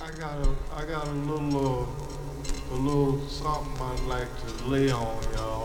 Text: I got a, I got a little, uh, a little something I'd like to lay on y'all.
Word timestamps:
I 0.00 0.10
got 0.18 0.46
a, 0.46 0.50
I 0.74 0.84
got 0.84 1.06
a 1.06 1.12
little, 1.12 1.82
uh, 1.82 2.74
a 2.74 2.76
little 2.76 3.20
something 3.28 3.80
I'd 3.80 4.00
like 4.06 4.28
to 4.46 4.64
lay 4.64 4.90
on 4.90 5.22
y'all. 5.34 5.61